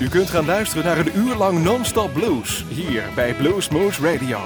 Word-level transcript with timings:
U 0.00 0.08
kunt 0.08 0.30
gaan 0.30 0.44
luisteren 0.44 0.84
naar 0.84 0.98
een 0.98 1.16
uur 1.16 1.34
lang 1.34 1.62
non-stop 1.62 2.12
blues 2.12 2.64
hier 2.68 3.02
bij 3.14 3.34
Blues 3.34 3.68
Moose 3.68 4.02
Radio. 4.02 4.38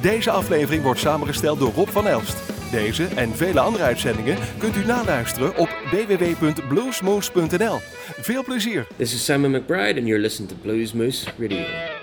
Deze 0.00 0.30
aflevering 0.30 0.82
wordt 0.82 1.00
samengesteld 1.00 1.58
door 1.58 1.72
Rob 1.72 1.88
van 1.88 2.06
Elst. 2.06 2.36
Deze 2.70 3.04
en 3.04 3.36
vele 3.36 3.60
andere 3.60 3.84
uitzendingen 3.84 4.38
kunt 4.58 4.76
u 4.76 4.84
naluisteren 4.84 5.56
op 5.56 5.68
www.bluesmoose.nl. 5.90 7.78
Veel 8.20 8.44
plezier! 8.44 8.86
This 8.96 9.14
is 9.14 9.24
Simon 9.24 9.50
McBride, 9.50 9.98
and 9.98 10.06
you're 10.06 10.20
listening 10.20 10.50
to 10.50 10.56
Blues 10.62 10.92
Moose 10.92 11.26
Radio. 11.38 11.95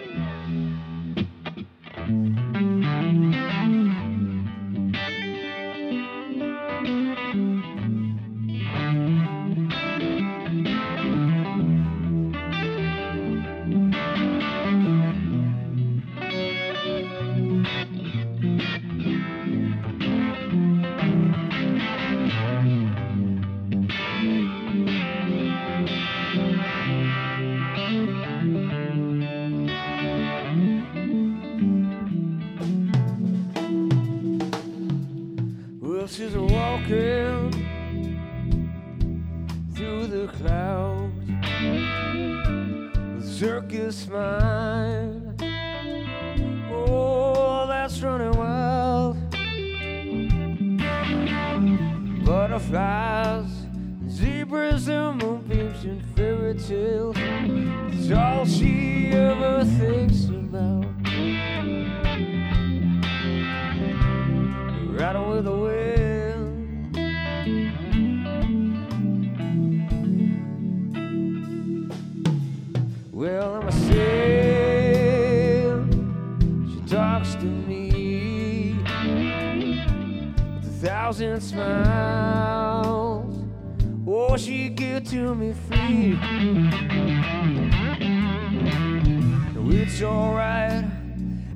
It's 89.84 90.02
alright. 90.02 90.86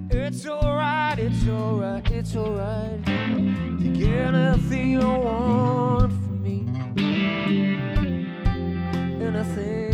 It's 0.10 0.46
alright, 0.46 1.18
it's 1.18 1.48
alright, 1.48 2.12
it's 2.12 2.36
alright. 2.36 3.00
You 3.80 3.96
get 3.96 4.36
anything 4.36 4.92
you 4.92 5.00
want 5.00 6.12
from 6.12 6.44
me. 6.44 6.66
Anything. 9.26 9.87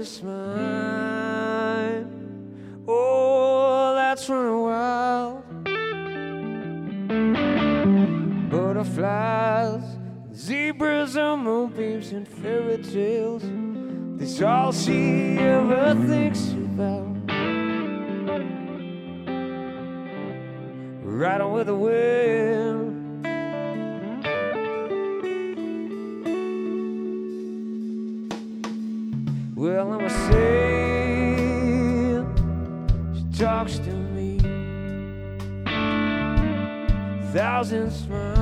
is 0.00 0.22
mine. 0.22 2.06
Oh, 2.88 3.94
that's 3.94 4.28
running 4.30 4.62
wild. 4.62 5.44
Butterflies, 8.50 9.84
zebras, 10.34 11.16
and 11.16 11.42
moonbeams, 11.42 12.12
and 12.12 12.26
fairy 12.26 12.78
tales. 12.78 13.42
That's 14.18 14.40
all 14.40 14.72
she 14.72 15.36
ever 15.38 15.94
thinks 16.06 16.52
about. 16.52 17.08
Riding 21.02 21.52
with 21.52 21.66
the 21.66 21.74
wind. 21.74 22.09
thousand 37.60 37.90
smiles. 37.90 38.39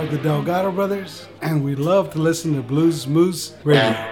are 0.00 0.06
the 0.06 0.16
Delgado 0.16 0.72
Brothers, 0.72 1.28
and 1.42 1.62
we 1.62 1.74
love 1.74 2.10
to 2.12 2.18
listen 2.18 2.54
to 2.54 2.62
Blues 2.62 3.06
Moose 3.06 3.52
Radio. 3.64 4.09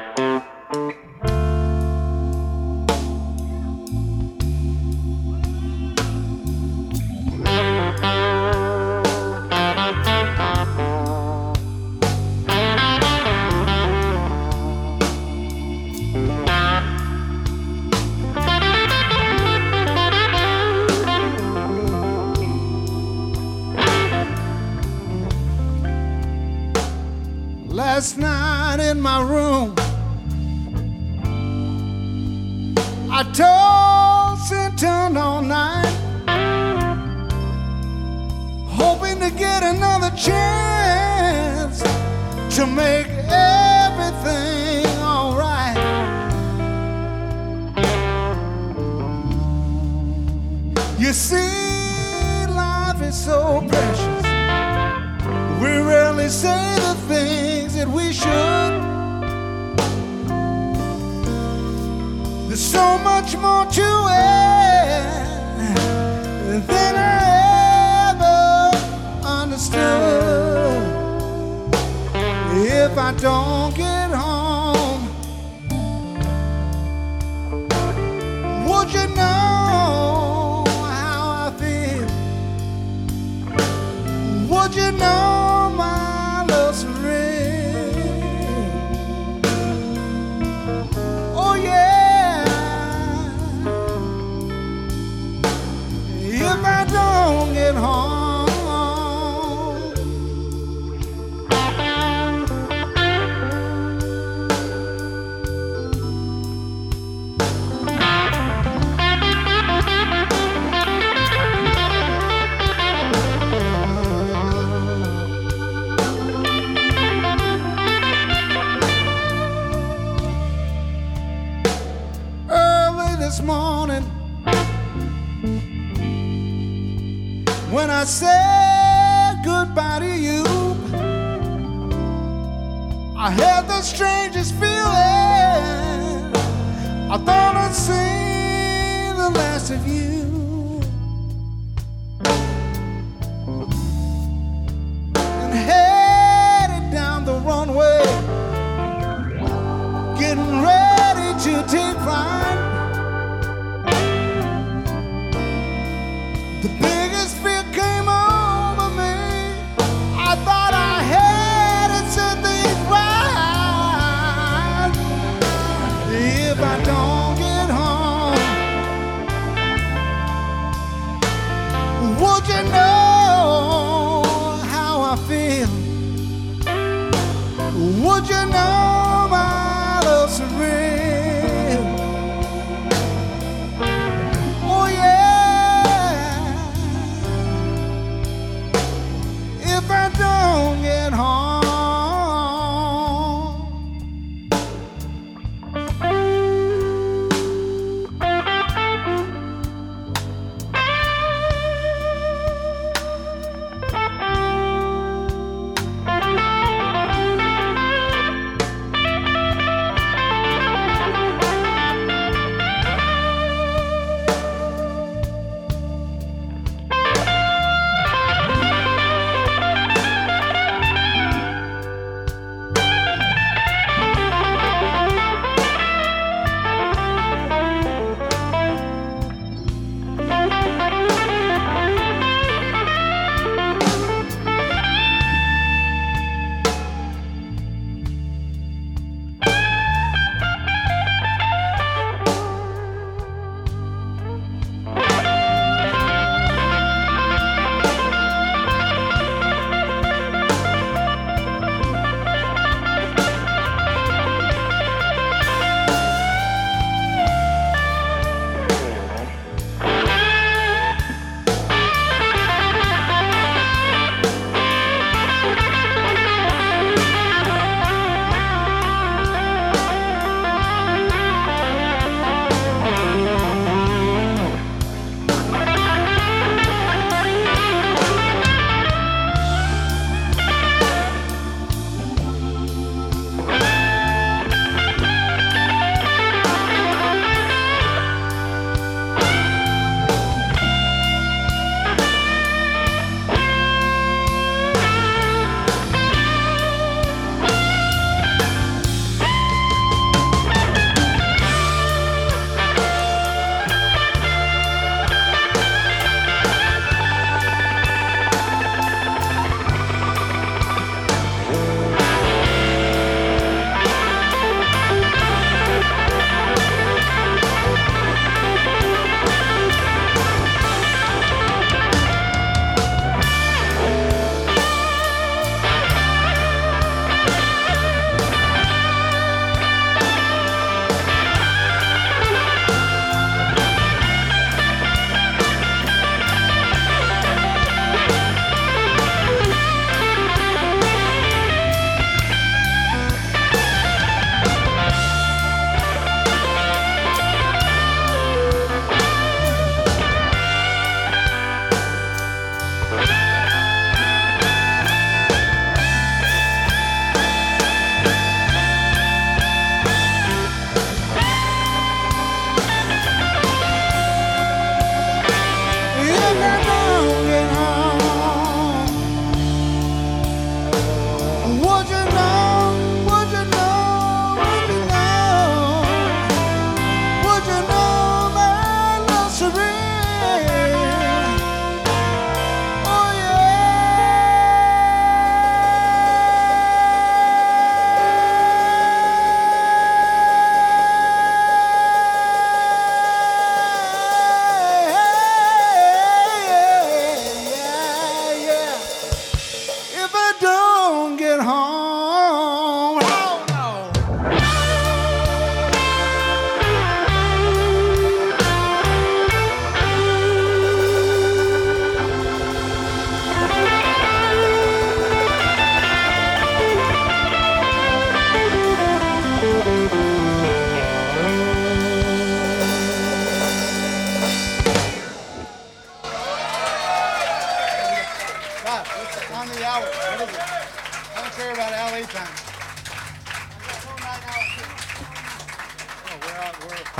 you 84.79 84.93
know. 84.93 85.38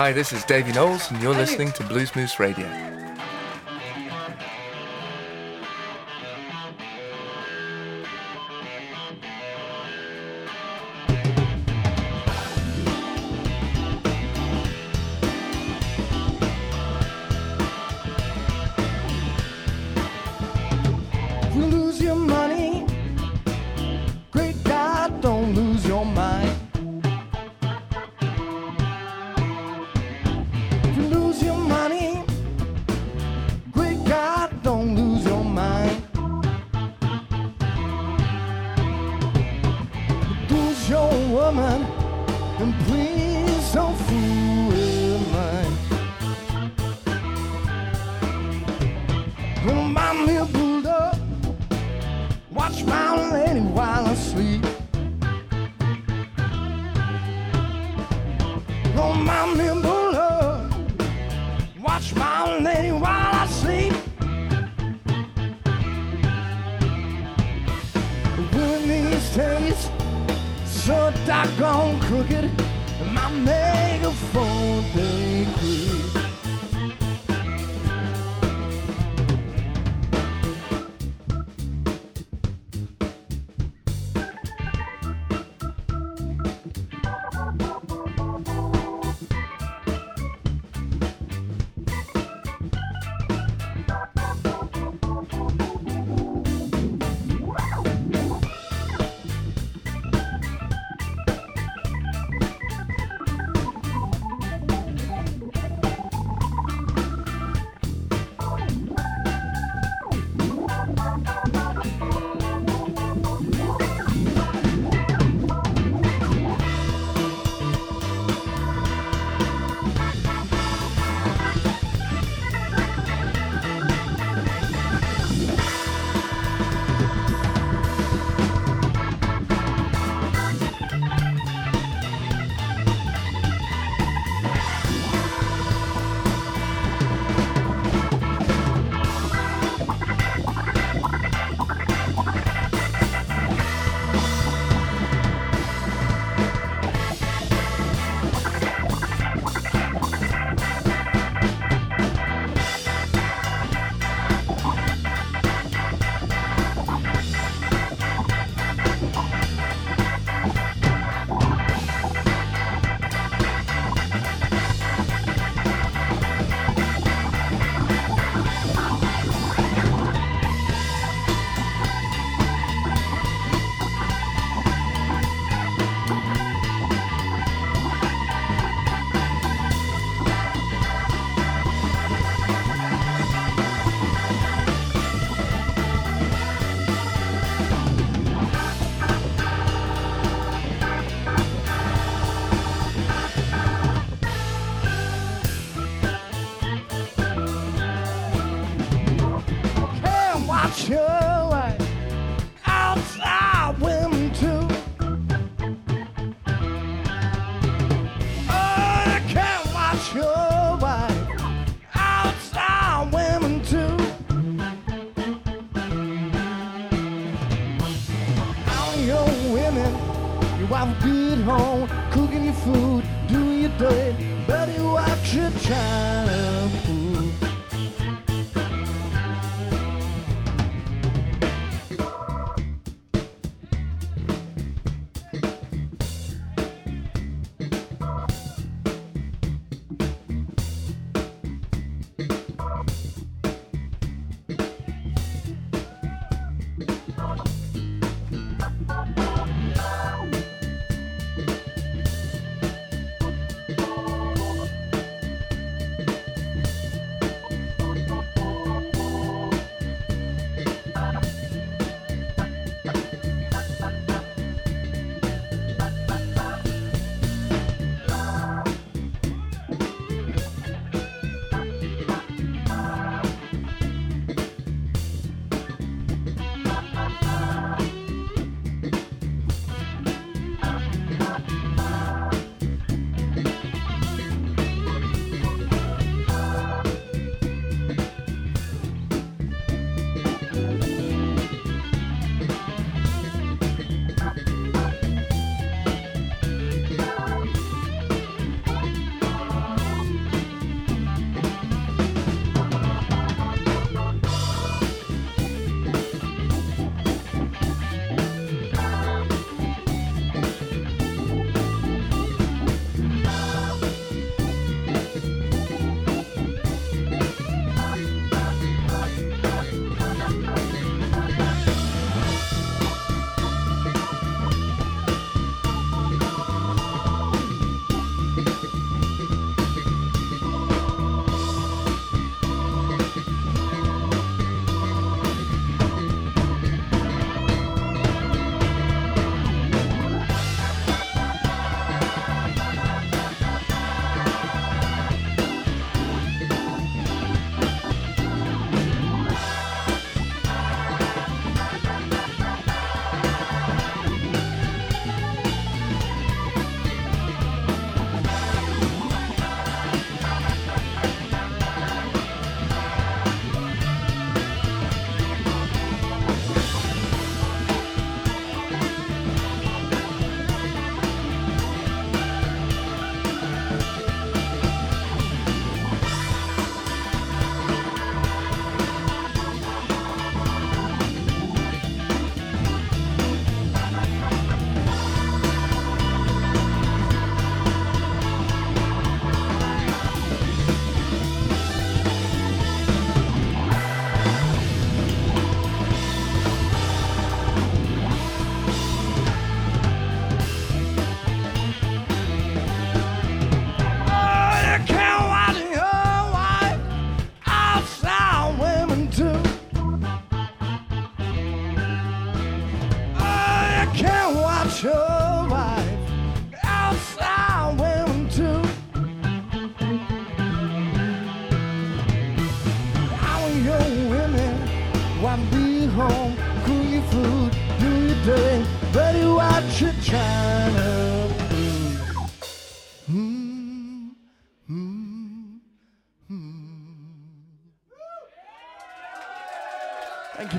Hi, 0.09 0.13
this 0.15 0.33
is 0.33 0.43
Davey 0.45 0.73
Knowles, 0.73 1.11
and 1.11 1.21
you're 1.21 1.35
listening 1.35 1.71
to 1.73 1.85
Blues 1.85 2.17
Moose 2.17 2.41
Radio. 2.41 2.88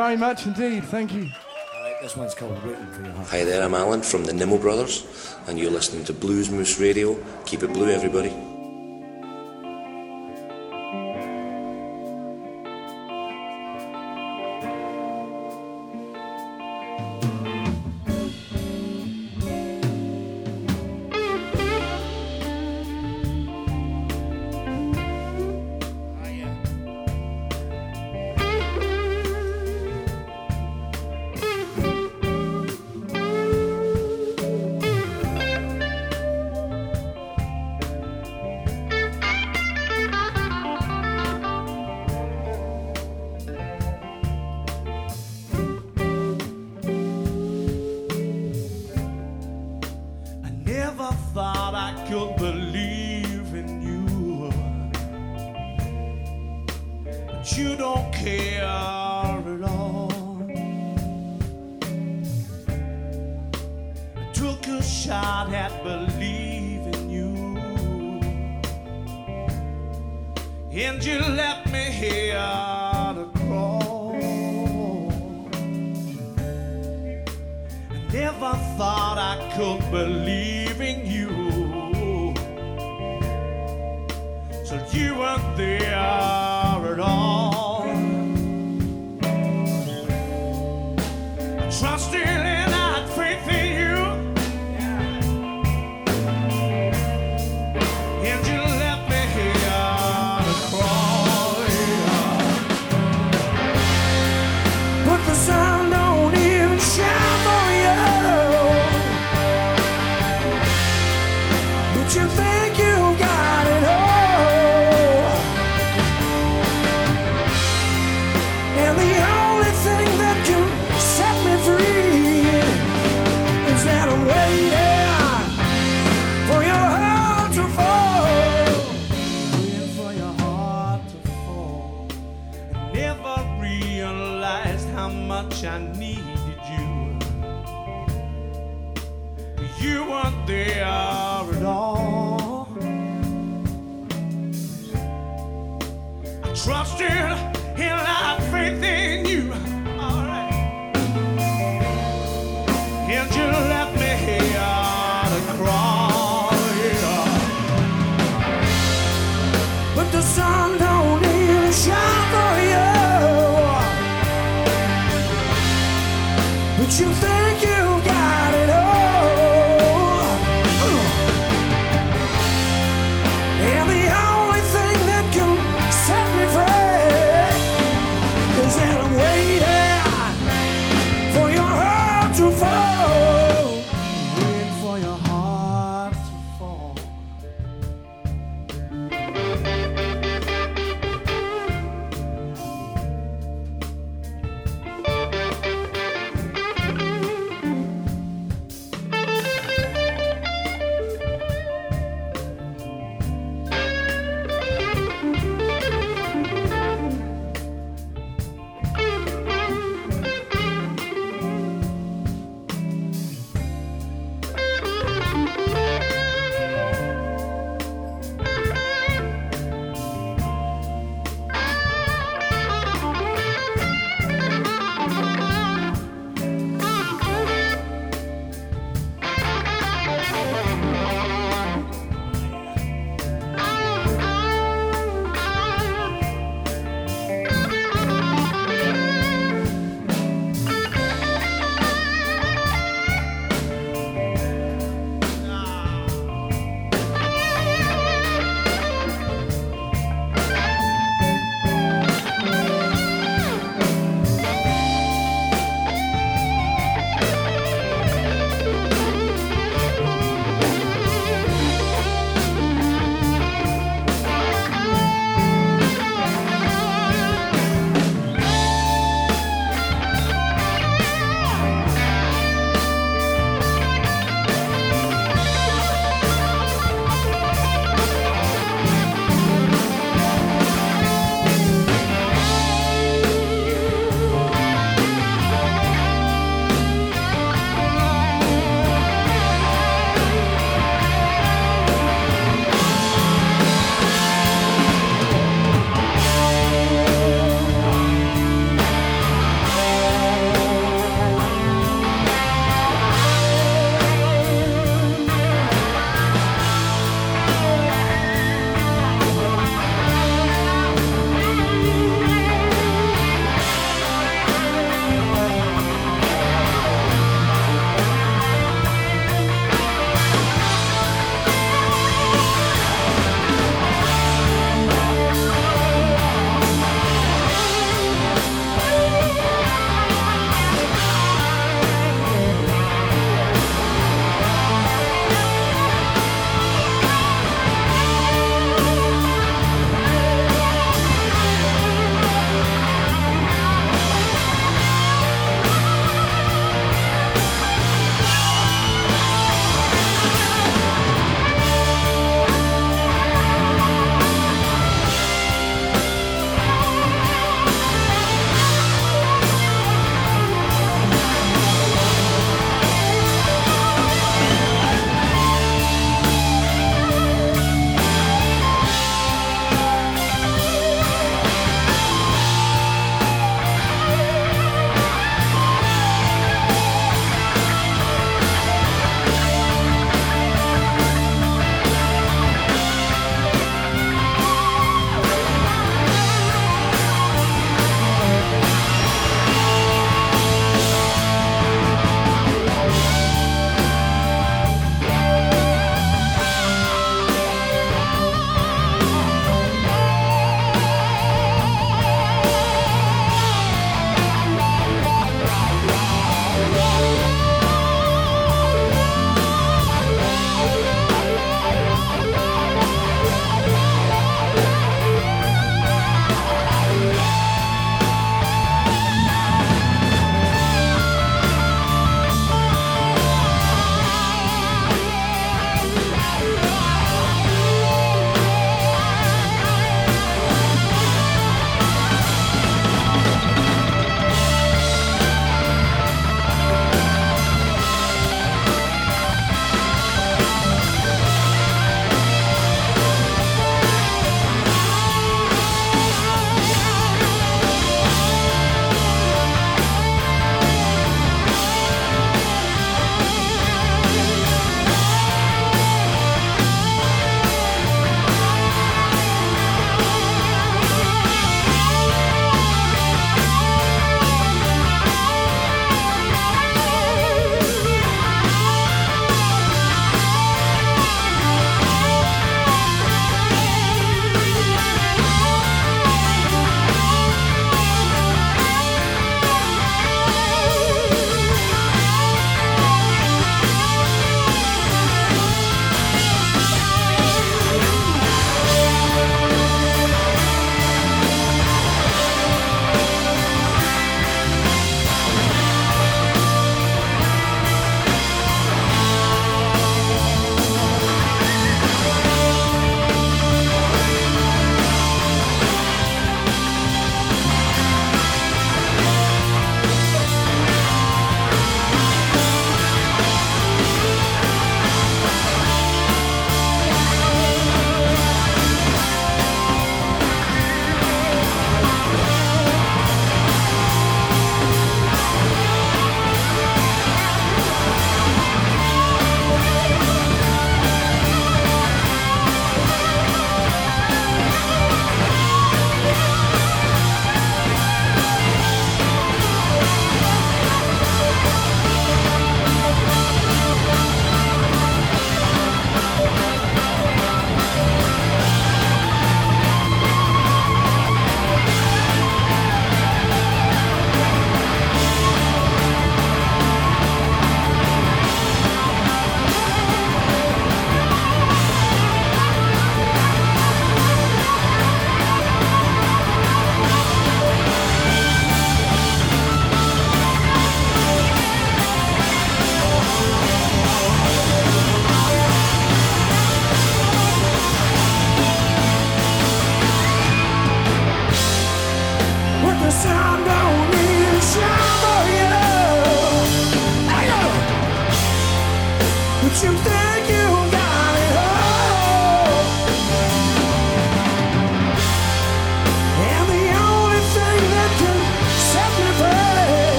very 0.00 0.16
much 0.16 0.46
indeed. 0.46 0.82
Thank 0.84 1.12
you. 1.12 1.28
This 2.00 2.16
one's 2.16 2.34
called 2.34 2.58
for 2.62 2.68
Your 2.68 3.12
Heart. 3.12 3.28
Hi 3.28 3.44
there, 3.44 3.62
I'm 3.62 3.74
Alan 3.74 4.00
from 4.00 4.24
the 4.24 4.32
Nimmo 4.32 4.56
Brothers, 4.56 5.04
and 5.46 5.58
you're 5.58 5.70
listening 5.70 6.06
to 6.06 6.14
Blues 6.14 6.48
Moose 6.48 6.80
Radio. 6.80 7.22
Keep 7.44 7.64
it 7.64 7.74
blue, 7.74 7.90
everybody. 7.90 8.32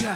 You. 0.00 0.14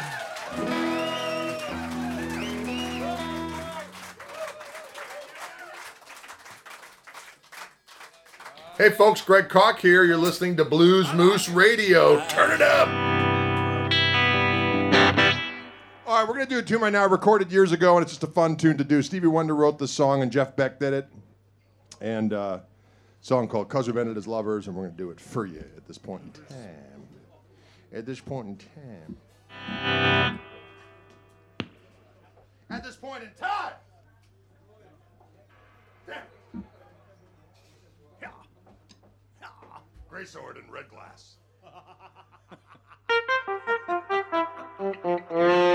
Hey 8.79 8.91
folks, 8.91 9.21
Greg 9.21 9.49
Koch 9.49 9.81
here. 9.81 10.03
You're 10.03 10.17
listening 10.17 10.57
to 10.57 10.65
Blues 10.65 11.13
Moose 11.13 11.49
Radio. 11.49 12.27
Turn 12.27 12.51
it 12.51 12.63
up. 12.63 12.89
All 16.07 16.19
right, 16.19 16.29
we're 16.29 16.35
going 16.35 16.47
to 16.47 16.55
do 16.55 16.59
a 16.59 16.63
tune 16.63 16.81
right 16.81 16.93
now. 16.93 17.03
I 17.03 17.07
recorded 17.07 17.53
years 17.53 17.73
ago, 17.73 17.97
and 17.97 18.03
it's 18.03 18.13
just 18.13 18.25
a 18.25 18.27
fun 18.27 18.57
tune 18.57 18.77
to 18.79 18.85
do. 18.85 19.01
Stevie 19.03 19.29
Wonder 19.29 19.55
wrote 19.55 19.79
the 19.79 19.87
song, 19.87 20.23
and 20.23 20.33
Jeff 20.33 20.57
Beck 20.57 20.81
did 20.81 20.93
it. 20.93 21.09
And 22.01 22.33
uh, 22.33 22.61
song 23.21 23.47
called 23.47 23.69
Cause 23.69 23.87
We've 23.87 23.97
Ended 23.97 24.17
as 24.17 24.27
Lovers, 24.27 24.67
and 24.67 24.75
we're 24.75 24.83
going 24.83 24.97
to 24.97 25.03
do 25.03 25.11
it 25.11 25.21
for 25.21 25.47
you 25.47 25.65
at 25.77 25.87
this 25.87 25.99
point 25.99 26.23
in 26.25 26.33
time. 26.33 27.07
At 27.95 28.05
this 28.05 28.21
point 28.21 28.49
in 28.49 28.57
time. 28.57 29.17
At 32.71 32.83
this 32.83 32.97
point 32.97 33.23
in 33.23 33.31
time. 33.39 33.75
Damn. 36.07 36.17
Yeah. 38.21 38.29
Yeah. 39.41 39.49
Gray 40.09 40.25
sword 40.25 40.57
and 40.57 40.73
red 40.73 40.89
glass. 40.89 41.37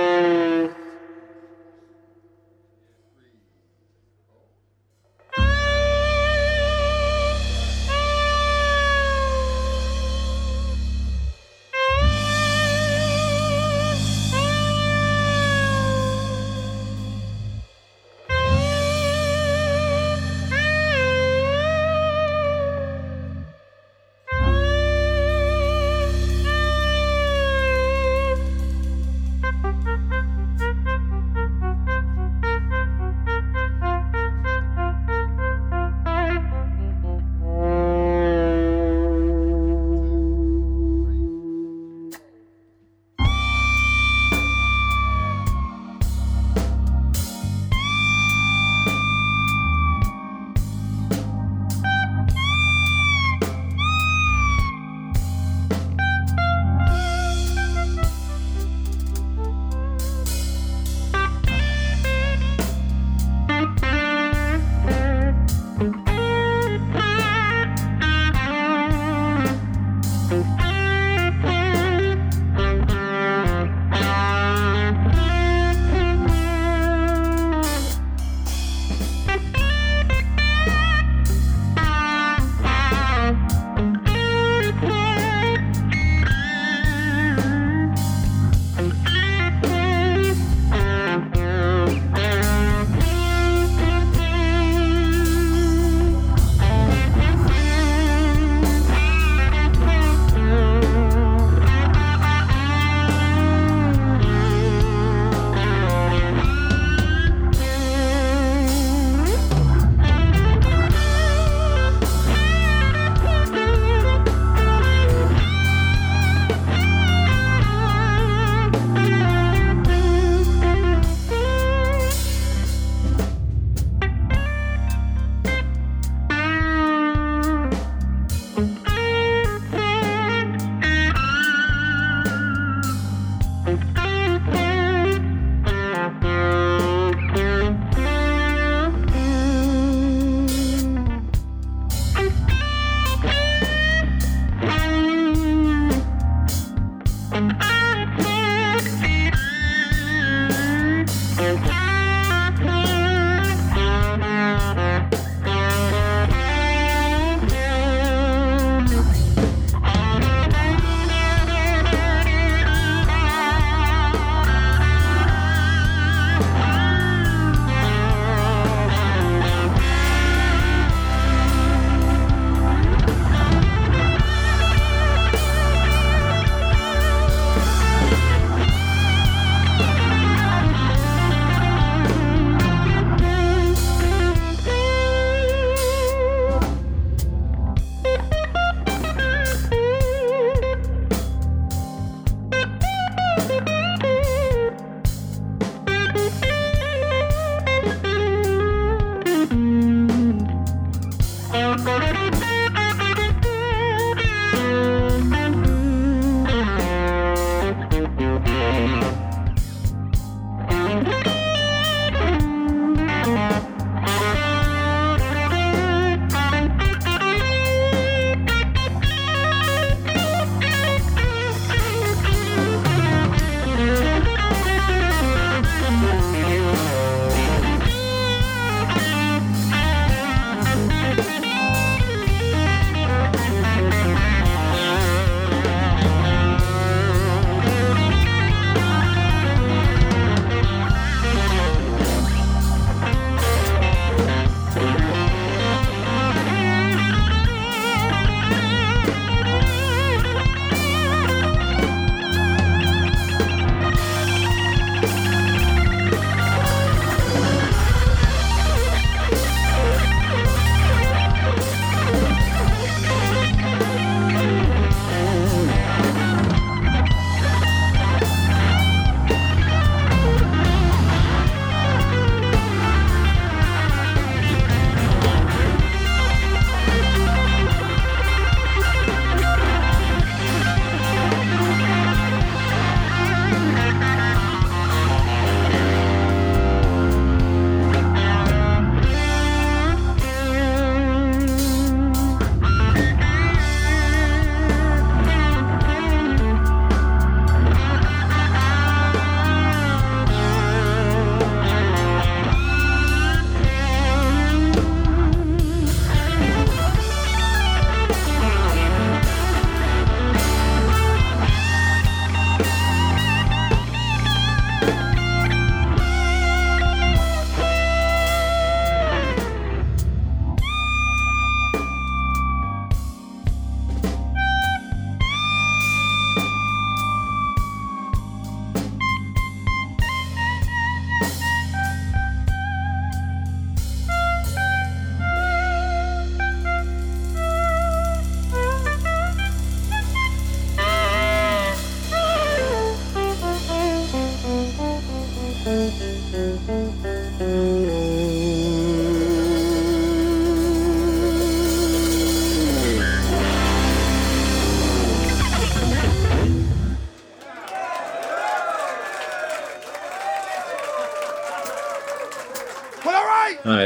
Hi, 347.39 347.45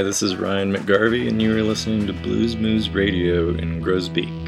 this 0.01 0.21
is 0.23 0.37
Ryan 0.37 0.71
McGarvey, 0.71 1.27
and 1.27 1.41
you 1.41 1.53
are 1.53 1.61
listening 1.61 2.07
to 2.07 2.13
Blues 2.13 2.55
Moose 2.55 2.87
Radio 2.87 3.49
in 3.49 3.83
Groesbeek. 3.83 4.40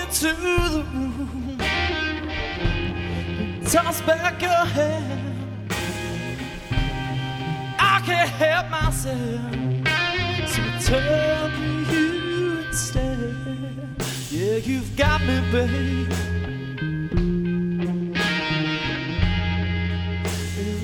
Into 0.00 0.30
the 0.44 0.84
room, 0.94 1.58
toss 3.64 4.00
back 4.02 4.40
your 4.42 4.64
head. 4.76 5.20
I 7.78 8.00
can't 8.06 8.30
help 8.30 8.70
myself, 8.70 9.40
so 10.48 10.62
turn 10.86 11.50
to 11.50 11.92
you 11.92 12.08
instead. 12.66 13.34
Yeah, 14.30 14.56
you've 14.56 14.96
got 14.96 15.20
me, 15.22 15.40
babe. 15.52 16.12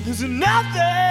There's 0.05 0.23
nothing 0.23 1.10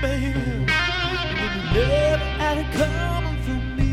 baby. 0.00 0.66
Never 1.74 2.28
had 2.40 2.58
it 2.58 2.70
coming 2.72 3.42
from 3.42 3.76
me. 3.76 3.90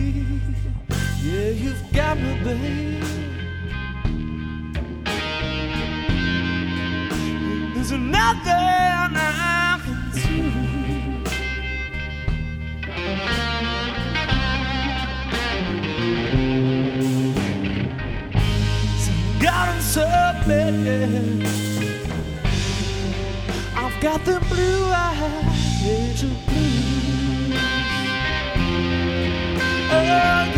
Yeah, 1.21 1.49
you've 1.49 1.83
got 1.93 2.17
me, 2.17 2.33
babe. 2.43 3.03
There's 7.73 7.91
nothing 7.91 9.17
I 9.17 9.81
can 9.83 10.11
do. 10.13 10.73
I've 23.75 23.97
got 24.01 24.25
them 24.25 24.41
blue 24.49 24.85
eyes, 24.91 25.52
angel 25.85 26.29
blues. 26.47 27.57
Oh, 29.91 30.52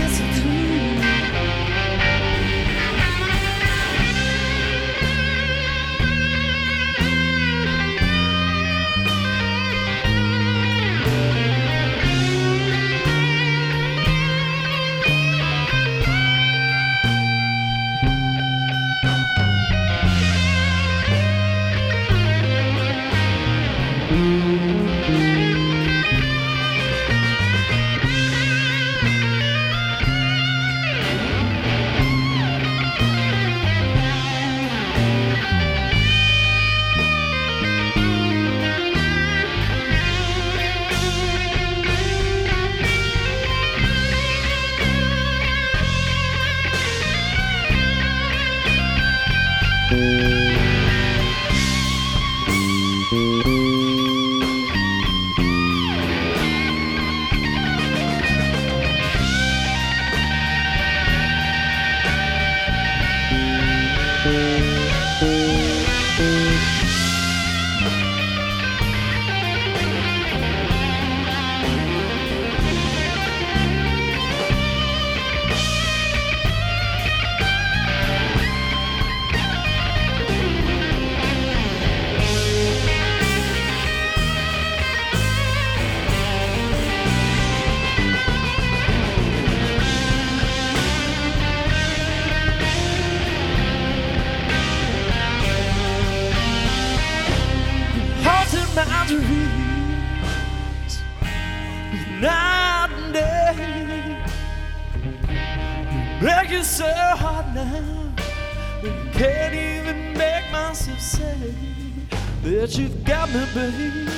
that 112.43 112.78
you've 112.78 113.04
got 113.04 113.30
me, 113.30 113.46
babe. 113.54 114.10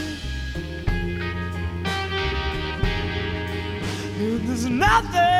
And 4.19 4.47
there's 4.47 4.65
nothing 4.65 5.36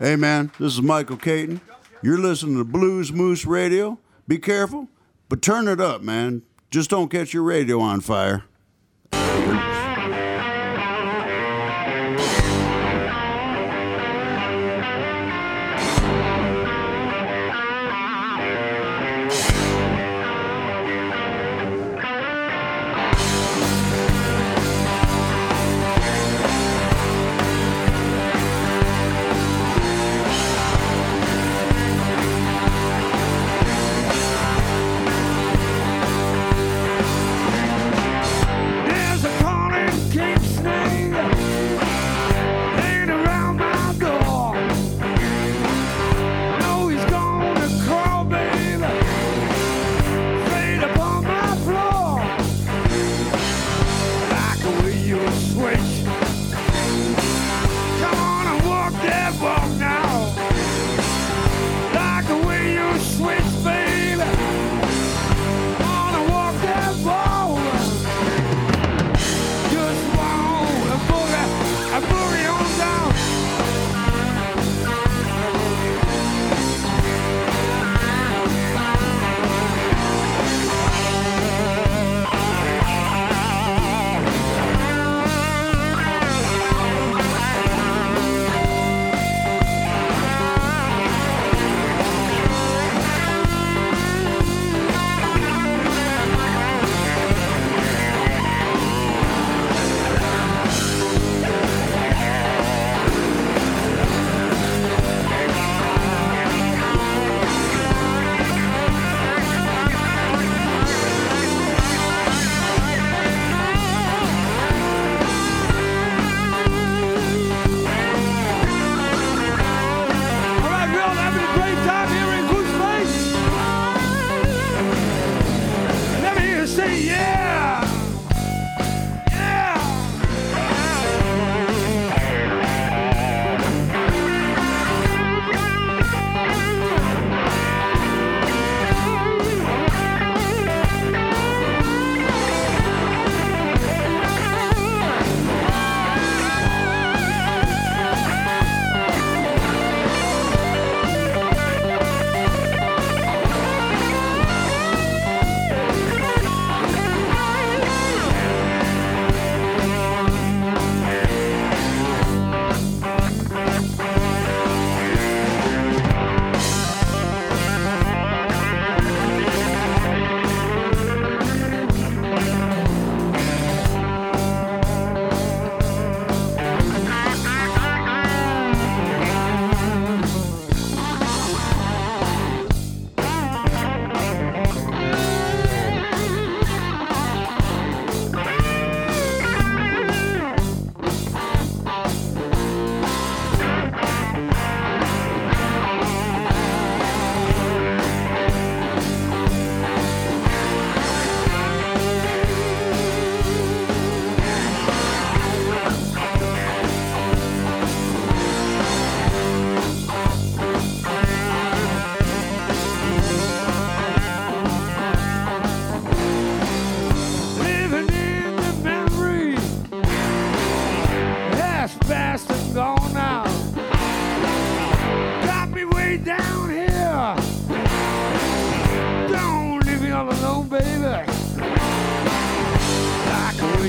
Hey, 0.00 0.14
man, 0.14 0.52
this 0.60 0.74
is 0.74 0.80
Michael 0.80 1.16
Katon. 1.16 1.60
You're 2.02 2.20
listening 2.20 2.56
to 2.58 2.64
Blues 2.64 3.12
Moose 3.12 3.44
Radio. 3.44 3.98
Be 4.28 4.38
careful, 4.38 4.86
but 5.28 5.42
turn 5.42 5.66
it 5.66 5.80
up, 5.80 6.02
man. 6.02 6.42
Just 6.70 6.90
don't 6.90 7.10
catch 7.10 7.34
your 7.34 7.42
radio 7.42 7.80
on 7.80 8.00
fire. 8.00 8.44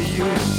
you. 0.07 0.59